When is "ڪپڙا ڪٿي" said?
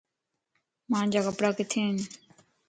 1.25-1.77